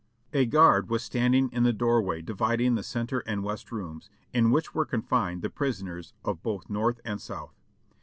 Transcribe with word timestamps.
A 0.33 0.47
guard 0.47 0.89
was 0.89 1.03
standing 1.03 1.51
in 1.51 1.61
the 1.61 1.71
doorway 1.71 2.23
dividing 2.23 2.73
the 2.73 2.81
center 2.81 3.19
and 3.27 3.43
west 3.43 3.71
rooms, 3.71 4.09
in 4.33 4.49
which 4.49 4.73
were 4.73 4.83
confined 4.83 5.43
the 5.43 5.49
prisoners 5.51 6.15
of 6.25 6.41
both 6.41 6.71
North 6.71 6.99
and 7.05 7.21
South. 7.21 7.53